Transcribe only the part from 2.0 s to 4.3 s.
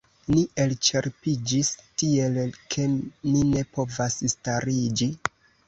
tiel ke ni ne povas